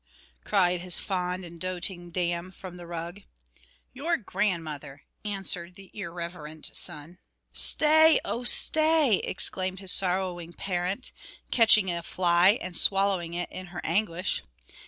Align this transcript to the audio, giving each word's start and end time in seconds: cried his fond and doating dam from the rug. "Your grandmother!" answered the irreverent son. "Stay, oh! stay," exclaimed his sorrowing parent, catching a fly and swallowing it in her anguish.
cried 0.43 0.79
his 0.81 0.99
fond 0.99 1.45
and 1.45 1.61
doating 1.61 2.09
dam 2.09 2.49
from 2.49 2.75
the 2.75 2.87
rug. 2.87 3.21
"Your 3.93 4.17
grandmother!" 4.17 5.03
answered 5.23 5.75
the 5.75 5.91
irreverent 5.93 6.71
son. 6.75 7.19
"Stay, 7.53 8.19
oh! 8.25 8.43
stay," 8.43 9.17
exclaimed 9.17 9.79
his 9.79 9.91
sorrowing 9.91 10.53
parent, 10.53 11.11
catching 11.51 11.91
a 11.91 12.01
fly 12.01 12.57
and 12.63 12.75
swallowing 12.75 13.35
it 13.35 13.51
in 13.51 13.67
her 13.67 13.81
anguish. 13.83 14.41